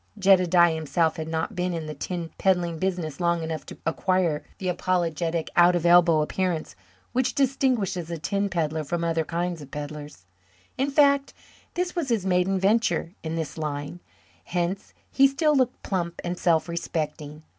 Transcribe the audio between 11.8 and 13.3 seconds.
was his maiden venture